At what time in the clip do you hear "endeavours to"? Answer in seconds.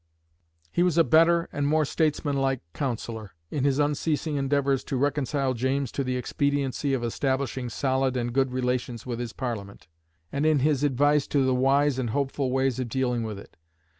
4.35-4.97